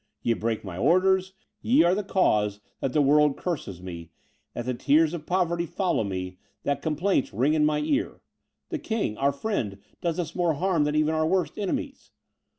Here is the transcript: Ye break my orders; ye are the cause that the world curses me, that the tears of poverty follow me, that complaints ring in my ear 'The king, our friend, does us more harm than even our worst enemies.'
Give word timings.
Ye 0.23 0.33
break 0.33 0.63
my 0.63 0.79
orders; 0.79 1.33
ye 1.61 1.83
are 1.83 1.93
the 1.93 2.01
cause 2.03 2.59
that 2.79 2.91
the 2.91 3.03
world 3.03 3.37
curses 3.37 3.83
me, 3.83 4.09
that 4.55 4.65
the 4.65 4.73
tears 4.73 5.13
of 5.13 5.27
poverty 5.27 5.67
follow 5.67 6.03
me, 6.03 6.39
that 6.63 6.81
complaints 6.81 7.31
ring 7.31 7.53
in 7.53 7.65
my 7.67 7.81
ear 7.81 8.19
'The 8.69 8.79
king, 8.79 9.15
our 9.19 9.31
friend, 9.31 9.77
does 10.01 10.17
us 10.17 10.33
more 10.33 10.55
harm 10.55 10.85
than 10.85 10.95
even 10.95 11.13
our 11.13 11.27
worst 11.27 11.53
enemies.' 11.55 12.09